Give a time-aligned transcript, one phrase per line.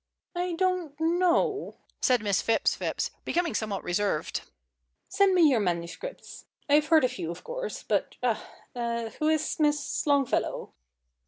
[0.35, 4.41] "I don't know," said Miss Phipps Phipps, becoming somewhat reserved.
[5.07, 6.45] "Send me your manuscripts.
[6.67, 8.43] I have heard of you, of course but ah
[9.19, 10.73] who is Miss Longfellow?"